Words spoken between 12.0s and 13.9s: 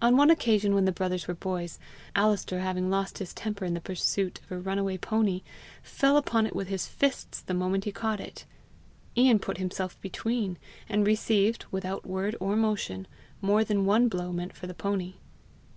word or motion, more than